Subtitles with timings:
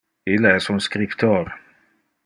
[0.35, 1.55] Ille es un scriptor.